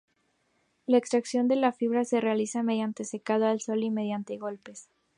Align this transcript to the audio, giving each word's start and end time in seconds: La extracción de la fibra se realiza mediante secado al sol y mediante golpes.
La 0.87 0.97
extracción 0.97 1.47
de 1.47 1.57
la 1.57 1.73
fibra 1.73 2.03
se 2.05 2.19
realiza 2.19 2.63
mediante 2.63 3.03
secado 3.05 3.45
al 3.45 3.61
sol 3.61 3.83
y 3.83 3.91
mediante 3.91 4.39
golpes. 4.39 4.89